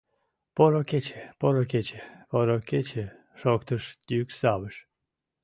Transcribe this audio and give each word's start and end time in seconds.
—Поро 0.55 0.81
кече... 0.89 1.19
поро 1.39 1.63
кече... 1.71 2.01
поро 2.29 2.57
кече...— 2.69 3.05
шоктыш 3.39 3.83
йӱксавыш. 4.15 4.75